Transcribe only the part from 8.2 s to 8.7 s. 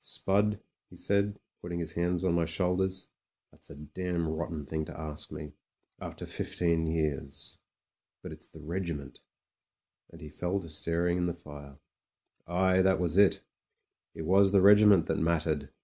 But it's the